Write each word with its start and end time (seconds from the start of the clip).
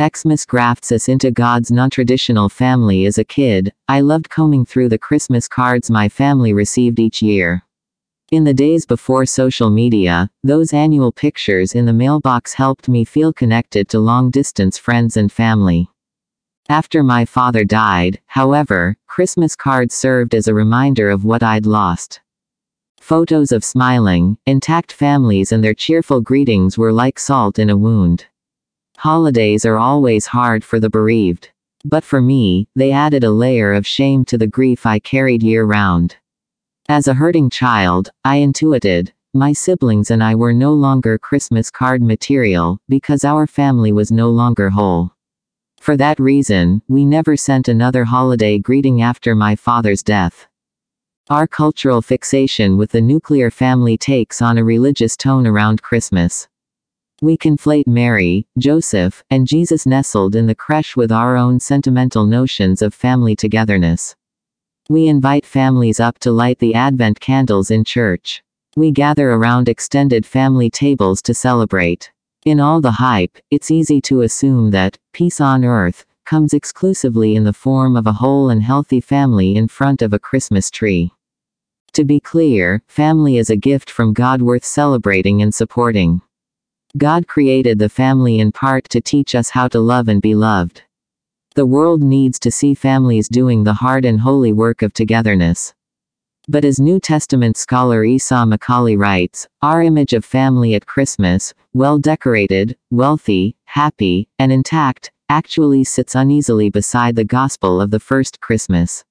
Xmas 0.00 0.46
grafts 0.46 0.92
us 0.92 1.10
into 1.10 1.30
God's 1.30 1.70
non-traditional 1.70 2.48
family 2.48 3.04
as 3.04 3.18
a 3.18 3.24
kid, 3.24 3.70
I 3.86 4.00
loved 4.00 4.30
combing 4.30 4.64
through 4.64 4.88
the 4.88 4.96
Christmas 4.96 5.46
cards 5.46 5.90
my 5.90 6.08
family 6.08 6.54
received 6.54 6.98
each 6.98 7.20
year. 7.20 7.64
In 8.32 8.44
the 8.44 8.54
days 8.54 8.86
before 8.86 9.26
social 9.26 9.68
media, 9.68 10.30
those 10.42 10.72
annual 10.72 11.12
pictures 11.12 11.74
in 11.74 11.84
the 11.84 11.92
mailbox 11.92 12.54
helped 12.54 12.88
me 12.88 13.04
feel 13.04 13.30
connected 13.30 13.90
to 13.90 13.98
long-distance 13.98 14.78
friends 14.78 15.18
and 15.18 15.30
family. 15.30 15.90
After 16.70 17.02
my 17.02 17.26
father 17.26 17.62
died, 17.62 18.20
however, 18.24 18.96
Christmas 19.06 19.54
cards 19.54 19.94
served 19.94 20.34
as 20.34 20.48
a 20.48 20.54
reminder 20.54 21.10
of 21.10 21.26
what 21.26 21.42
I'd 21.42 21.66
lost. 21.66 22.22
Photos 23.00 23.52
of 23.52 23.64
smiling, 23.64 24.38
intact 24.46 24.92
families 24.92 25.52
and 25.52 25.62
their 25.62 25.74
cheerful 25.74 26.22
greetings 26.22 26.78
were 26.78 26.92
like 26.92 27.18
salt 27.18 27.58
in 27.58 27.68
a 27.68 27.76
wound. 27.76 28.28
Holidays 29.00 29.64
are 29.64 29.78
always 29.78 30.26
hard 30.26 30.62
for 30.62 30.78
the 30.78 30.90
bereaved. 30.90 31.48
But 31.86 32.04
for 32.04 32.20
me, 32.20 32.68
they 32.76 32.92
added 32.92 33.24
a 33.24 33.30
layer 33.30 33.72
of 33.72 33.86
shame 33.86 34.26
to 34.26 34.36
the 34.36 34.46
grief 34.46 34.84
I 34.84 34.98
carried 34.98 35.42
year 35.42 35.64
round. 35.64 36.16
As 36.86 37.08
a 37.08 37.14
hurting 37.14 37.48
child, 37.48 38.10
I 38.26 38.36
intuited, 38.36 39.14
my 39.32 39.54
siblings 39.54 40.10
and 40.10 40.22
I 40.22 40.34
were 40.34 40.52
no 40.52 40.74
longer 40.74 41.16
Christmas 41.16 41.70
card 41.70 42.02
material, 42.02 42.78
because 42.90 43.24
our 43.24 43.46
family 43.46 43.90
was 43.90 44.12
no 44.12 44.28
longer 44.28 44.68
whole. 44.68 45.12
For 45.80 45.96
that 45.96 46.20
reason, 46.20 46.82
we 46.86 47.06
never 47.06 47.38
sent 47.38 47.68
another 47.68 48.04
holiday 48.04 48.58
greeting 48.58 49.00
after 49.00 49.34
my 49.34 49.56
father's 49.56 50.02
death. 50.02 50.46
Our 51.30 51.46
cultural 51.46 52.02
fixation 52.02 52.76
with 52.76 52.90
the 52.90 53.00
nuclear 53.00 53.50
family 53.50 53.96
takes 53.96 54.42
on 54.42 54.58
a 54.58 54.64
religious 54.64 55.16
tone 55.16 55.46
around 55.46 55.80
Christmas. 55.80 56.49
We 57.22 57.36
conflate 57.36 57.86
Mary, 57.86 58.46
Joseph, 58.56 59.22
and 59.28 59.46
Jesus 59.46 59.84
nestled 59.84 60.34
in 60.34 60.46
the 60.46 60.54
creche 60.54 60.96
with 60.96 61.12
our 61.12 61.36
own 61.36 61.60
sentimental 61.60 62.24
notions 62.24 62.80
of 62.80 62.94
family 62.94 63.36
togetherness. 63.36 64.16
We 64.88 65.06
invite 65.06 65.44
families 65.44 66.00
up 66.00 66.18
to 66.20 66.32
light 66.32 66.60
the 66.60 66.74
Advent 66.74 67.20
candles 67.20 67.70
in 67.70 67.84
church. 67.84 68.42
We 68.74 68.90
gather 68.90 69.32
around 69.32 69.68
extended 69.68 70.24
family 70.24 70.70
tables 70.70 71.20
to 71.22 71.34
celebrate. 71.34 72.10
In 72.46 72.58
all 72.58 72.80
the 72.80 72.92
hype, 72.92 73.36
it's 73.50 73.70
easy 73.70 74.00
to 74.02 74.22
assume 74.22 74.70
that 74.70 74.96
peace 75.12 75.42
on 75.42 75.62
earth 75.62 76.06
comes 76.24 76.54
exclusively 76.54 77.36
in 77.36 77.44
the 77.44 77.52
form 77.52 77.96
of 77.96 78.06
a 78.06 78.14
whole 78.14 78.48
and 78.48 78.62
healthy 78.62 79.00
family 79.02 79.56
in 79.56 79.68
front 79.68 80.00
of 80.00 80.14
a 80.14 80.18
Christmas 80.18 80.70
tree. 80.70 81.12
To 81.92 82.02
be 82.02 82.18
clear, 82.18 82.82
family 82.88 83.36
is 83.36 83.50
a 83.50 83.56
gift 83.56 83.90
from 83.90 84.14
God 84.14 84.40
worth 84.40 84.64
celebrating 84.64 85.42
and 85.42 85.54
supporting. 85.54 86.22
God 86.96 87.28
created 87.28 87.78
the 87.78 87.88
family 87.88 88.40
in 88.40 88.50
part 88.50 88.88
to 88.88 89.00
teach 89.00 89.34
us 89.34 89.50
how 89.50 89.68
to 89.68 89.78
love 89.78 90.08
and 90.08 90.20
be 90.20 90.34
loved. 90.34 90.82
The 91.54 91.66
world 91.66 92.02
needs 92.02 92.38
to 92.40 92.50
see 92.50 92.74
families 92.74 93.28
doing 93.28 93.62
the 93.62 93.74
hard 93.74 94.04
and 94.04 94.20
holy 94.20 94.52
work 94.52 94.82
of 94.82 94.92
togetherness. 94.92 95.72
But 96.48 96.64
as 96.64 96.80
New 96.80 96.98
Testament 96.98 97.56
scholar 97.56 98.02
Esau 98.02 98.44
McCaulley 98.44 98.98
writes, 98.98 99.46
our 99.62 99.82
image 99.82 100.12
of 100.14 100.24
family 100.24 100.74
at 100.74 100.86
Christmas, 100.86 101.54
well 101.72 101.98
decorated, 101.98 102.76
wealthy, 102.90 103.56
happy, 103.66 104.28
and 104.38 104.50
intact, 104.50 105.12
actually 105.28 105.84
sits 105.84 106.16
uneasily 106.16 106.70
beside 106.70 107.14
the 107.14 107.24
gospel 107.24 107.80
of 107.80 107.92
the 107.92 108.00
first 108.00 108.40
Christmas. 108.40 109.04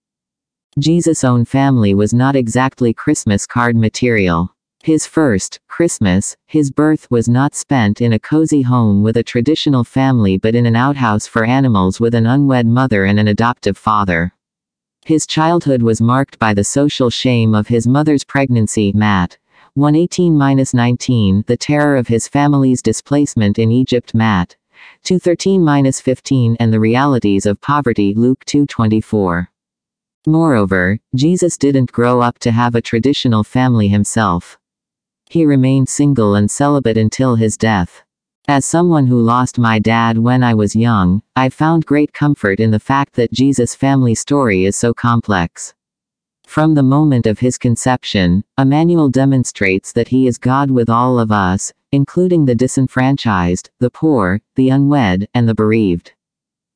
Jesus' 0.78 1.24
own 1.24 1.46
family 1.46 1.94
was 1.94 2.14
not 2.14 2.36
exactly 2.36 2.94
Christmas 2.94 3.48
card 3.48 3.78
material. 3.78 4.54
His 4.82 5.06
first 5.06 5.60
Christmas, 5.68 6.38
his 6.46 6.72
birth 6.72 7.12
was 7.12 7.28
not 7.28 7.54
spent 7.54 8.00
in 8.00 8.14
a 8.14 8.20
cozy 8.20 8.62
home 8.62 9.04
with 9.04 9.18
a 9.18 9.24
traditional 9.24 9.84
family 9.84 10.38
but 10.38 10.56
in 10.56 10.66
an 10.66 10.76
outhouse 10.76 11.28
for 11.28 11.44
animals 11.44 12.00
with 12.00 12.16
an 12.16 12.26
unwed 12.26 12.66
mother 12.66 13.04
and 13.04 13.20
an 13.20 13.28
adoptive 13.28 13.78
father. 13.78 14.34
His 15.04 15.28
childhood 15.28 15.82
was 15.82 16.00
marked 16.00 16.40
by 16.40 16.54
the 16.54 16.64
social 16.64 17.10
shame 17.10 17.54
of 17.54 17.68
his 17.68 17.88
mother's 17.88 18.24
pregnancy, 18.24 18.94
Matt. 18.94 19.38
118-19, 19.78 21.46
the 21.46 21.58
terror 21.58 21.98
of 21.98 22.08
his 22.08 22.28
family's 22.28 22.82
displacement 22.82 23.60
in 23.60 23.72
Egypt, 23.72 24.14
Matt. 24.14 24.56
213-15, 25.04 26.56
and 26.60 26.72
the 26.72 26.80
realities 26.80 27.46
of 27.46 27.60
poverty, 27.60 28.14
Luke 28.14 28.46
2:24. 28.46 29.48
Moreover, 30.28 31.00
Jesus 31.16 31.58
didn't 31.58 31.92
grow 31.92 32.22
up 32.22 32.40
to 32.40 32.52
have 32.52 32.76
a 32.76 32.82
traditional 32.82 33.44
family 33.44 33.88
himself. 33.88 34.59
He 35.30 35.46
remained 35.46 35.90
single 35.90 36.34
and 36.34 36.50
celibate 36.50 36.98
until 36.98 37.36
his 37.36 37.56
death. 37.56 38.02
As 38.48 38.66
someone 38.66 39.06
who 39.06 39.22
lost 39.22 39.60
my 39.60 39.78
dad 39.78 40.18
when 40.18 40.42
I 40.44 40.56
was 40.56 40.76
young, 40.76 41.22
I 41.36 41.50
found 41.50 41.86
great 41.86 42.14
comfort 42.14 42.60
in 42.60 42.72
the 42.72 42.80
fact 42.80 43.14
that 43.14 43.32
Jesus' 43.32 43.76
family 43.76 44.16
story 44.16 44.66
is 44.66 44.76
so 44.76 44.92
complex. 44.92 45.76
From 46.48 46.74
the 46.74 46.82
moment 46.82 47.28
of 47.28 47.38
his 47.38 47.60
conception, 47.60 48.44
Emmanuel 48.58 49.08
demonstrates 49.08 49.92
that 49.92 50.08
he 50.08 50.26
is 50.26 50.40
God 50.40 50.72
with 50.72 50.90
all 50.90 51.20
of 51.20 51.32
us, 51.32 51.72
including 51.92 52.46
the 52.46 52.56
disenfranchised, 52.56 53.70
the 53.80 53.92
poor, 53.92 54.42
the 54.56 54.70
unwed, 54.70 55.28
and 55.36 55.48
the 55.48 55.54
bereaved. 55.54 56.14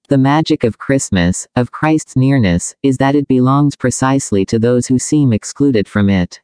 The 0.10 0.20
magic 0.20 0.64
of 0.64 0.78
Christmas, 0.78 1.48
of 1.56 1.72
Christ's 1.72 2.16
nearness, 2.16 2.76
is 2.84 2.98
that 2.98 3.16
it 3.16 3.28
belongs 3.28 3.76
precisely 3.76 4.46
to 4.46 4.60
those 4.60 4.86
who 4.86 5.00
seem 5.00 5.34
excluded 5.34 5.88
from 5.88 6.08
it. 6.08 6.43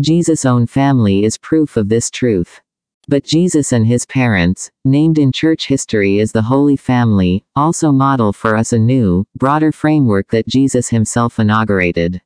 Jesus' 0.00 0.44
own 0.44 0.66
family 0.66 1.24
is 1.24 1.38
proof 1.38 1.76
of 1.76 1.88
this 1.88 2.10
truth. 2.10 2.60
But 3.08 3.24
Jesus 3.24 3.72
and 3.72 3.86
his 3.86 4.06
parents, 4.06 4.70
named 4.84 5.18
in 5.18 5.32
church 5.32 5.66
history 5.66 6.20
as 6.20 6.30
the 6.30 6.42
Holy 6.42 6.76
Family, 6.76 7.44
also 7.56 7.90
model 7.90 8.32
for 8.32 8.54
us 8.54 8.72
a 8.72 8.78
new, 8.78 9.26
broader 9.34 9.72
framework 9.72 10.28
that 10.28 10.46
Jesus 10.46 10.90
himself 10.90 11.40
inaugurated. 11.40 12.20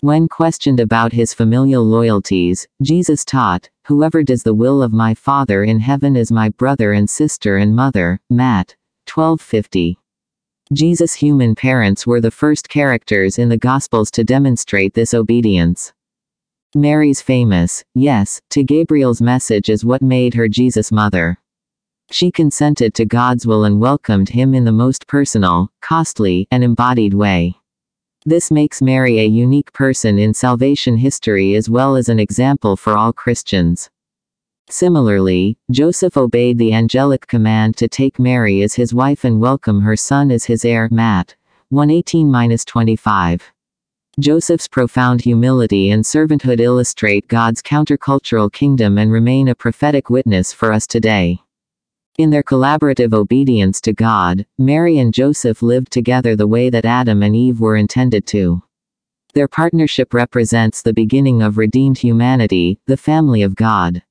When 0.00 0.28
questioned 0.28 0.80
about 0.80 1.12
his 1.12 1.32
familial 1.32 1.82
loyalties, 1.82 2.68
Jesus 2.82 3.24
taught, 3.24 3.70
Whoever 3.86 4.22
does 4.22 4.42
the 4.42 4.54
will 4.54 4.82
of 4.82 4.92
my 4.92 5.14
Father 5.14 5.64
in 5.64 5.80
heaven 5.80 6.14
is 6.14 6.30
my 6.30 6.50
brother 6.50 6.92
and 6.92 7.08
sister 7.08 7.56
and 7.56 7.74
mother. 7.74 8.20
Matt 8.28 8.76
1250. 9.12 9.98
Jesus' 10.72 11.14
human 11.14 11.54
parents 11.54 12.06
were 12.06 12.20
the 12.20 12.30
first 12.30 12.68
characters 12.68 13.38
in 13.38 13.48
the 13.48 13.56
Gospels 13.56 14.10
to 14.10 14.24
demonstrate 14.24 14.92
this 14.92 15.14
obedience. 15.14 15.94
Mary's 16.74 17.22
famous, 17.22 17.82
yes, 17.94 18.42
to 18.50 18.62
Gabriel's 18.62 19.22
message 19.22 19.70
is 19.70 19.86
what 19.86 20.02
made 20.02 20.34
her 20.34 20.48
Jesus' 20.48 20.92
mother. 20.92 21.38
She 22.10 22.30
consented 22.30 22.92
to 22.94 23.06
God's 23.06 23.46
will 23.46 23.64
and 23.64 23.80
welcomed 23.80 24.28
him 24.28 24.54
in 24.54 24.64
the 24.64 24.72
most 24.72 25.06
personal, 25.06 25.70
costly, 25.80 26.46
and 26.50 26.62
embodied 26.62 27.14
way. 27.14 27.54
This 28.26 28.50
makes 28.50 28.82
Mary 28.82 29.18
a 29.18 29.24
unique 29.24 29.72
person 29.72 30.18
in 30.18 30.34
salvation 30.34 30.98
history 30.98 31.54
as 31.54 31.70
well 31.70 31.96
as 31.96 32.10
an 32.10 32.20
example 32.20 32.76
for 32.76 32.98
all 32.98 33.14
Christians. 33.14 33.88
Similarly, 34.68 35.56
Joseph 35.70 36.18
obeyed 36.18 36.58
the 36.58 36.74
angelic 36.74 37.26
command 37.26 37.78
to 37.78 37.88
take 37.88 38.18
Mary 38.18 38.60
as 38.60 38.74
his 38.74 38.92
wife 38.92 39.24
and 39.24 39.40
welcome 39.40 39.80
her 39.80 39.96
son 39.96 40.30
as 40.30 40.44
his 40.44 40.66
heir. 40.66 40.88
Matt 40.90 41.34
118-25. 41.72 43.40
Joseph's 44.18 44.66
profound 44.66 45.20
humility 45.20 45.90
and 45.92 46.02
servanthood 46.02 46.58
illustrate 46.58 47.28
God's 47.28 47.62
countercultural 47.62 48.52
kingdom 48.52 48.98
and 48.98 49.12
remain 49.12 49.46
a 49.46 49.54
prophetic 49.54 50.10
witness 50.10 50.52
for 50.52 50.72
us 50.72 50.88
today. 50.88 51.38
In 52.18 52.30
their 52.30 52.42
collaborative 52.42 53.14
obedience 53.14 53.80
to 53.82 53.92
God, 53.92 54.44
Mary 54.58 54.98
and 54.98 55.14
Joseph 55.14 55.62
lived 55.62 55.92
together 55.92 56.34
the 56.34 56.48
way 56.48 56.68
that 56.68 56.84
Adam 56.84 57.22
and 57.22 57.36
Eve 57.36 57.60
were 57.60 57.76
intended 57.76 58.26
to. 58.26 58.60
Their 59.34 59.46
partnership 59.46 60.12
represents 60.12 60.82
the 60.82 60.92
beginning 60.92 61.40
of 61.40 61.56
redeemed 61.56 61.98
humanity, 61.98 62.80
the 62.86 62.96
family 62.96 63.42
of 63.42 63.54
God. 63.54 64.02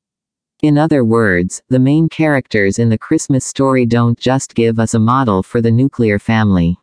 In 0.63 0.77
other 0.77 1.03
words, 1.03 1.61
the 1.67 1.79
main 1.79 2.07
characters 2.07 2.79
in 2.79 2.87
the 2.87 2.97
Christmas 2.97 3.45
story 3.45 3.85
don't 3.85 4.17
just 4.17 4.55
give 4.55 4.79
us 4.79 4.93
a 4.93 4.99
model 4.99 5.43
for 5.43 5.59
the 5.59 5.71
nuclear 5.71 6.17
family. 6.17 6.77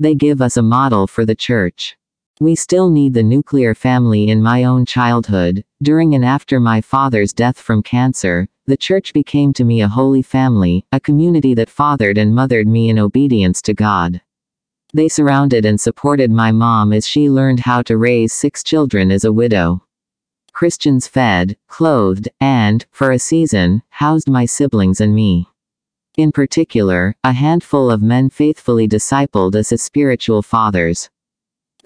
They 0.00 0.14
give 0.14 0.40
us 0.40 0.56
a 0.56 0.62
model 0.62 1.06
for 1.06 1.26
the 1.26 1.34
church. 1.34 1.98
We 2.38 2.54
still 2.54 2.90
need 2.90 3.14
the 3.14 3.22
nuclear 3.22 3.74
family 3.74 4.28
in 4.28 4.42
my 4.42 4.64
own 4.64 4.84
childhood. 4.84 5.64
During 5.82 6.14
and 6.14 6.22
after 6.22 6.60
my 6.60 6.82
father's 6.82 7.32
death 7.32 7.58
from 7.58 7.82
cancer, 7.82 8.46
the 8.66 8.76
church 8.76 9.14
became 9.14 9.54
to 9.54 9.64
me 9.64 9.80
a 9.80 9.88
holy 9.88 10.20
family, 10.20 10.84
a 10.92 11.00
community 11.00 11.54
that 11.54 11.70
fathered 11.70 12.18
and 12.18 12.34
mothered 12.34 12.68
me 12.68 12.90
in 12.90 12.98
obedience 12.98 13.62
to 13.62 13.72
God. 13.72 14.20
They 14.92 15.08
surrounded 15.08 15.64
and 15.64 15.80
supported 15.80 16.30
my 16.30 16.52
mom 16.52 16.92
as 16.92 17.08
she 17.08 17.30
learned 17.30 17.60
how 17.60 17.80
to 17.82 17.96
raise 17.96 18.34
six 18.34 18.62
children 18.62 19.10
as 19.10 19.24
a 19.24 19.32
widow. 19.32 19.82
Christians 20.52 21.08
fed, 21.08 21.56
clothed, 21.68 22.28
and, 22.38 22.84
for 22.90 23.12
a 23.12 23.18
season, 23.18 23.82
housed 23.88 24.28
my 24.28 24.44
siblings 24.44 25.00
and 25.00 25.14
me. 25.14 25.48
In 26.18 26.32
particular, 26.32 27.16
a 27.24 27.32
handful 27.32 27.90
of 27.90 28.02
men 28.02 28.28
faithfully 28.28 28.86
discipled 28.86 29.54
us 29.54 29.72
as 29.72 29.80
spiritual 29.80 30.42
fathers. 30.42 31.08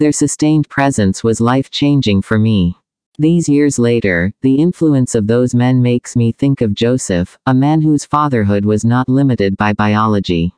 Their 0.01 0.11
sustained 0.11 0.67
presence 0.67 1.23
was 1.23 1.39
life 1.39 1.69
changing 1.69 2.23
for 2.23 2.39
me. 2.39 2.75
These 3.19 3.47
years 3.47 3.77
later, 3.77 4.33
the 4.41 4.55
influence 4.55 5.13
of 5.13 5.27
those 5.27 5.53
men 5.53 5.83
makes 5.83 6.15
me 6.15 6.31
think 6.31 6.61
of 6.61 6.73
Joseph, 6.73 7.37
a 7.45 7.53
man 7.53 7.83
whose 7.83 8.03
fatherhood 8.03 8.65
was 8.65 8.83
not 8.83 9.07
limited 9.07 9.57
by 9.57 9.73
biology. 9.73 10.55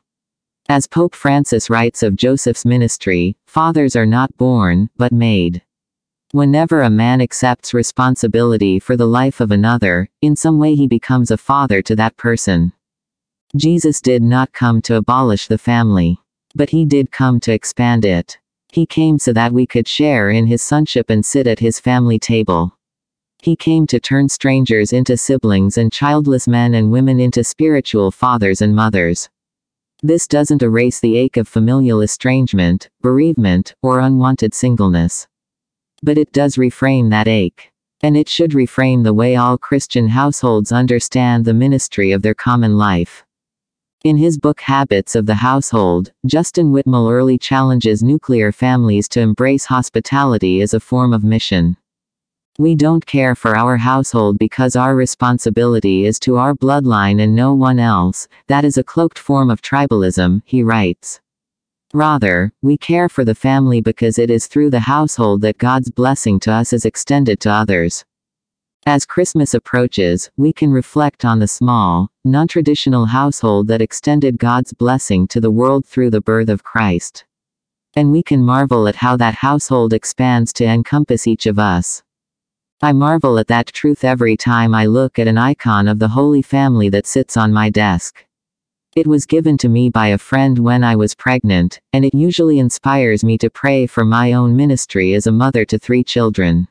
As 0.66 0.86
Pope 0.86 1.14
Francis 1.14 1.68
writes 1.68 2.02
of 2.02 2.16
Joseph's 2.16 2.64
ministry, 2.64 3.36
fathers 3.46 3.94
are 3.94 4.06
not 4.06 4.34
born, 4.38 4.88
but 4.96 5.12
made. 5.12 5.60
Whenever 6.32 6.80
a 6.80 6.88
man 6.88 7.20
accepts 7.20 7.74
responsibility 7.74 8.80
for 8.80 8.96
the 8.96 9.06
life 9.06 9.42
of 9.42 9.50
another, 9.50 10.08
in 10.22 10.36
some 10.36 10.58
way 10.58 10.74
he 10.74 10.86
becomes 10.86 11.30
a 11.30 11.36
father 11.36 11.82
to 11.82 11.94
that 11.94 12.16
person. 12.16 12.72
Jesus 13.54 14.00
did 14.00 14.22
not 14.22 14.54
come 14.54 14.80
to 14.80 14.96
abolish 14.96 15.48
the 15.48 15.58
family. 15.58 16.16
But 16.54 16.70
he 16.70 16.86
did 16.86 17.10
come 17.10 17.40
to 17.40 17.52
expand 17.52 18.06
it. 18.06 18.38
He 18.74 18.86
came 18.86 19.20
so 19.20 19.32
that 19.34 19.52
we 19.52 19.66
could 19.66 19.86
share 19.86 20.30
in 20.30 20.48
his 20.48 20.60
sonship 20.60 21.08
and 21.08 21.24
sit 21.24 21.46
at 21.46 21.60
his 21.60 21.78
family 21.78 22.18
table. 22.18 22.76
He 23.40 23.54
came 23.54 23.86
to 23.86 24.00
turn 24.00 24.28
strangers 24.28 24.92
into 24.92 25.16
siblings 25.16 25.78
and 25.78 25.92
childless 25.92 26.48
men 26.48 26.74
and 26.74 26.90
women 26.90 27.20
into 27.20 27.44
spiritual 27.44 28.10
fathers 28.10 28.60
and 28.60 28.74
mothers. 28.74 29.28
This 30.02 30.26
doesn't 30.26 30.60
erase 30.60 30.98
the 30.98 31.16
ache 31.16 31.36
of 31.36 31.46
familial 31.46 32.00
estrangement, 32.02 32.88
bereavement, 33.00 33.76
or 33.80 34.00
unwanted 34.00 34.52
singleness. 34.54 35.28
But 36.02 36.18
it 36.18 36.32
does 36.32 36.56
reframe 36.56 37.10
that 37.10 37.28
ache. 37.28 37.70
And 38.02 38.16
it 38.16 38.28
should 38.28 38.50
reframe 38.50 39.04
the 39.04 39.14
way 39.14 39.36
all 39.36 39.56
Christian 39.56 40.08
households 40.08 40.72
understand 40.72 41.44
the 41.44 41.54
ministry 41.54 42.10
of 42.10 42.22
their 42.22 42.34
common 42.34 42.76
life. 42.76 43.24
In 44.04 44.18
his 44.18 44.36
book 44.36 44.60
Habits 44.60 45.14
of 45.14 45.24
the 45.24 45.36
Household, 45.36 46.12
Justin 46.26 46.72
Whitmel 46.72 47.10
Earley 47.10 47.38
challenges 47.38 48.02
nuclear 48.02 48.52
families 48.52 49.08
to 49.08 49.20
embrace 49.20 49.64
hospitality 49.64 50.60
as 50.60 50.74
a 50.74 50.80
form 50.80 51.14
of 51.14 51.24
mission. 51.24 51.78
We 52.58 52.74
don't 52.74 53.06
care 53.06 53.34
for 53.34 53.56
our 53.56 53.78
household 53.78 54.36
because 54.38 54.76
our 54.76 54.94
responsibility 54.94 56.04
is 56.04 56.20
to 56.20 56.36
our 56.36 56.54
bloodline 56.54 57.22
and 57.22 57.34
no 57.34 57.54
one 57.54 57.78
else, 57.78 58.28
that 58.46 58.62
is 58.62 58.76
a 58.76 58.84
cloaked 58.84 59.18
form 59.18 59.48
of 59.48 59.62
tribalism, 59.62 60.42
he 60.44 60.62
writes. 60.62 61.22
Rather, 61.94 62.52
we 62.60 62.76
care 62.76 63.08
for 63.08 63.24
the 63.24 63.34
family 63.34 63.80
because 63.80 64.18
it 64.18 64.28
is 64.28 64.46
through 64.48 64.68
the 64.68 64.80
household 64.80 65.40
that 65.40 65.56
God's 65.56 65.90
blessing 65.90 66.38
to 66.40 66.52
us 66.52 66.74
is 66.74 66.84
extended 66.84 67.40
to 67.40 67.50
others. 67.50 68.04
As 68.86 69.06
Christmas 69.06 69.54
approaches, 69.54 70.30
we 70.36 70.52
can 70.52 70.70
reflect 70.70 71.24
on 71.24 71.38
the 71.38 71.48
small, 71.48 72.10
non-traditional 72.22 73.06
household 73.06 73.66
that 73.68 73.80
extended 73.80 74.38
God's 74.38 74.74
blessing 74.74 75.26
to 75.28 75.40
the 75.40 75.50
world 75.50 75.86
through 75.86 76.10
the 76.10 76.20
birth 76.20 76.50
of 76.50 76.64
Christ. 76.64 77.24
And 77.96 78.12
we 78.12 78.22
can 78.22 78.44
marvel 78.44 78.86
at 78.86 78.96
how 78.96 79.16
that 79.16 79.36
household 79.36 79.94
expands 79.94 80.52
to 80.54 80.66
encompass 80.66 81.26
each 81.26 81.46
of 81.46 81.58
us. 81.58 82.02
I 82.82 82.92
marvel 82.92 83.38
at 83.38 83.46
that 83.46 83.68
truth 83.68 84.04
every 84.04 84.36
time 84.36 84.74
I 84.74 84.84
look 84.84 85.18
at 85.18 85.28
an 85.28 85.38
icon 85.38 85.88
of 85.88 85.98
the 85.98 86.08
Holy 86.08 86.42
Family 86.42 86.90
that 86.90 87.06
sits 87.06 87.38
on 87.38 87.54
my 87.54 87.70
desk. 87.70 88.26
It 88.94 89.06
was 89.06 89.24
given 89.24 89.56
to 89.58 89.68
me 89.70 89.88
by 89.88 90.08
a 90.08 90.18
friend 90.18 90.58
when 90.58 90.84
I 90.84 90.94
was 90.94 91.14
pregnant, 91.14 91.80
and 91.94 92.04
it 92.04 92.12
usually 92.12 92.58
inspires 92.58 93.24
me 93.24 93.38
to 93.38 93.48
pray 93.48 93.86
for 93.86 94.04
my 94.04 94.34
own 94.34 94.54
ministry 94.54 95.14
as 95.14 95.26
a 95.26 95.32
mother 95.32 95.64
to 95.64 95.78
three 95.78 96.04
children. 96.04 96.68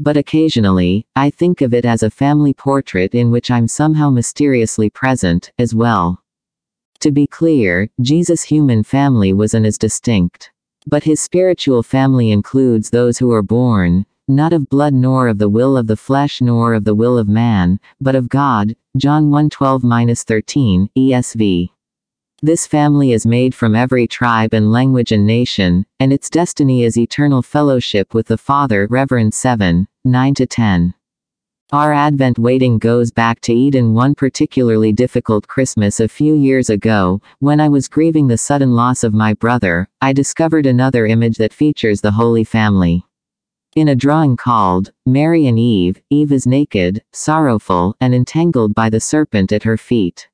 But 0.00 0.16
occasionally, 0.16 1.06
I 1.14 1.30
think 1.30 1.60
of 1.60 1.72
it 1.72 1.84
as 1.84 2.02
a 2.02 2.10
family 2.10 2.52
portrait 2.52 3.14
in 3.14 3.30
which 3.30 3.50
I'm 3.50 3.68
somehow 3.68 4.10
mysteriously 4.10 4.90
present, 4.90 5.52
as 5.58 5.74
well. 5.74 6.22
To 7.00 7.12
be 7.12 7.26
clear, 7.26 7.90
Jesus' 8.00 8.42
human 8.42 8.82
family 8.82 9.32
wasn't 9.32 9.66
as 9.66 9.78
distinct. 9.78 10.50
But 10.86 11.04
his 11.04 11.20
spiritual 11.20 11.82
family 11.82 12.30
includes 12.30 12.90
those 12.90 13.18
who 13.18 13.30
are 13.32 13.42
born, 13.42 14.04
not 14.26 14.52
of 14.52 14.68
blood 14.68 14.94
nor 14.94 15.28
of 15.28 15.38
the 15.38 15.48
will 15.48 15.76
of 15.76 15.86
the 15.86 15.96
flesh 15.96 16.40
nor 16.40 16.74
of 16.74 16.84
the 16.84 16.94
will 16.94 17.18
of 17.18 17.28
man, 17.28 17.78
but 18.00 18.14
of 18.14 18.28
God. 18.28 18.74
John 18.96 19.30
1:12-13, 19.30 20.88
ESV. 20.96 21.73
This 22.44 22.66
family 22.66 23.12
is 23.12 23.24
made 23.24 23.54
from 23.54 23.74
every 23.74 24.06
tribe 24.06 24.52
and 24.52 24.70
language 24.70 25.12
and 25.12 25.26
nation, 25.26 25.86
and 25.98 26.12
its 26.12 26.28
destiny 26.28 26.84
is 26.84 26.98
eternal 26.98 27.40
fellowship 27.40 28.12
with 28.12 28.26
the 28.26 28.36
Father. 28.36 28.86
Reverend 28.90 29.32
7, 29.32 29.88
9 30.04 30.34
to 30.34 30.46
10. 30.46 30.92
Our 31.72 31.94
Advent 31.94 32.38
waiting 32.38 32.78
goes 32.78 33.10
back 33.10 33.40
to 33.40 33.54
Eden 33.54 33.94
one 33.94 34.14
particularly 34.14 34.92
difficult 34.92 35.48
Christmas 35.48 36.00
a 36.00 36.06
few 36.06 36.34
years 36.34 36.68
ago, 36.68 37.22
when 37.38 37.62
I 37.62 37.70
was 37.70 37.88
grieving 37.88 38.28
the 38.28 38.36
sudden 38.36 38.74
loss 38.74 39.04
of 39.04 39.14
my 39.14 39.32
brother, 39.32 39.88
I 40.02 40.12
discovered 40.12 40.66
another 40.66 41.06
image 41.06 41.38
that 41.38 41.54
features 41.54 42.02
the 42.02 42.12
Holy 42.12 42.44
Family. 42.44 43.06
In 43.74 43.88
a 43.88 43.96
drawing 43.96 44.36
called, 44.36 44.92
Mary 45.06 45.46
and 45.46 45.58
Eve, 45.58 46.02
Eve 46.10 46.30
is 46.30 46.46
naked, 46.46 47.04
sorrowful, 47.10 47.96
and 48.02 48.14
entangled 48.14 48.74
by 48.74 48.90
the 48.90 49.00
serpent 49.00 49.50
at 49.50 49.62
her 49.62 49.78
feet. 49.78 50.28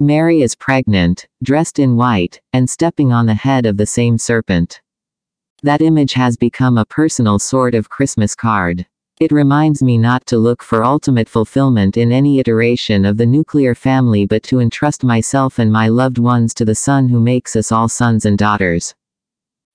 Mary 0.00 0.42
is 0.42 0.56
pregnant, 0.56 1.28
dressed 1.44 1.78
in 1.78 1.94
white, 1.94 2.40
and 2.52 2.68
stepping 2.68 3.12
on 3.12 3.26
the 3.26 3.34
head 3.34 3.64
of 3.64 3.76
the 3.76 3.86
same 3.86 4.18
serpent. 4.18 4.80
That 5.62 5.80
image 5.80 6.14
has 6.14 6.36
become 6.36 6.78
a 6.78 6.84
personal 6.84 7.38
sort 7.38 7.76
of 7.76 7.88
Christmas 7.88 8.34
card. 8.34 8.86
It 9.20 9.30
reminds 9.30 9.84
me 9.84 9.96
not 9.96 10.26
to 10.26 10.36
look 10.36 10.64
for 10.64 10.82
ultimate 10.82 11.28
fulfillment 11.28 11.96
in 11.96 12.10
any 12.10 12.40
iteration 12.40 13.04
of 13.04 13.18
the 13.18 13.26
nuclear 13.26 13.76
family 13.76 14.26
but 14.26 14.42
to 14.44 14.58
entrust 14.58 15.04
myself 15.04 15.60
and 15.60 15.70
my 15.70 15.86
loved 15.86 16.18
ones 16.18 16.54
to 16.54 16.64
the 16.64 16.74
Son 16.74 17.08
who 17.08 17.20
makes 17.20 17.54
us 17.54 17.70
all 17.70 17.88
sons 17.88 18.26
and 18.26 18.36
daughters. 18.36 18.96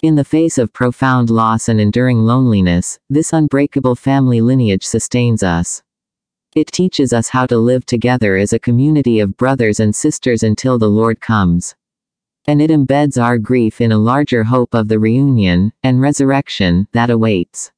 In 0.03 0.15
the 0.15 0.25
face 0.25 0.57
of 0.57 0.73
profound 0.73 1.29
loss 1.29 1.69
and 1.69 1.79
enduring 1.79 2.25
loneliness, 2.25 2.99
this 3.09 3.31
unbreakable 3.31 3.95
family 3.95 4.41
lineage 4.41 4.85
sustains 4.85 5.43
us. 5.43 5.81
It 6.59 6.73
teaches 6.73 7.13
us 7.13 7.29
how 7.29 7.45
to 7.45 7.57
live 7.57 7.85
together 7.85 8.35
as 8.35 8.51
a 8.51 8.59
community 8.59 9.21
of 9.21 9.37
brothers 9.37 9.79
and 9.79 9.95
sisters 9.95 10.43
until 10.43 10.77
the 10.77 10.89
Lord 10.89 11.21
comes. 11.21 11.73
And 12.47 12.61
it 12.61 12.69
embeds 12.69 13.17
our 13.17 13.37
grief 13.37 13.79
in 13.79 13.93
a 13.93 13.97
larger 13.97 14.43
hope 14.43 14.73
of 14.73 14.89
the 14.89 14.99
reunion 14.99 15.71
and 15.83 16.01
resurrection 16.01 16.89
that 16.91 17.09
awaits. 17.09 17.71